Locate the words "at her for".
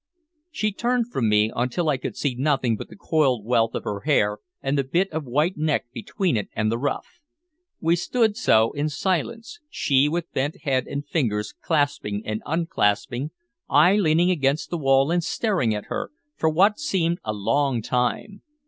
15.75-16.49